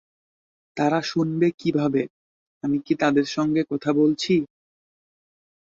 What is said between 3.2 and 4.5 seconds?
সঙ্গে কথা বলছি?